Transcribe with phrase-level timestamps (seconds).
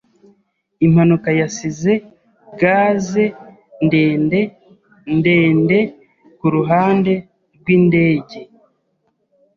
[0.85, 1.93] Impanuka yasize
[2.59, 3.25] gaze
[3.85, 4.41] ndende,
[5.17, 5.77] ndende
[6.39, 7.13] kuruhande
[7.59, 8.39] rwindege.